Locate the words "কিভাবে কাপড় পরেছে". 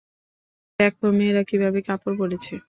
1.49-2.53